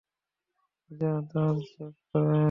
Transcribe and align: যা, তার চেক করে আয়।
যা, 0.91 1.11
তার 1.31 1.55
চেক 1.67 1.93
করে 2.05 2.27
আয়। 2.27 2.39